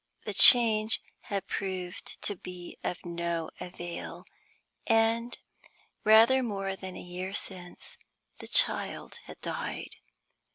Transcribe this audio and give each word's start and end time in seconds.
The 0.25 0.33
change 0.33 0.99
had 1.25 1.45
proved 1.47 2.19
to 2.23 2.35
be 2.35 2.75
of 2.83 2.97
no 3.05 3.51
avail; 3.59 4.25
and, 4.87 5.37
rather 6.03 6.41
more 6.41 6.75
than 6.75 6.97
a 6.97 6.99
year 6.99 7.35
since, 7.35 7.97
the 8.39 8.47
child 8.47 9.19
had 9.27 9.39
died. 9.41 9.97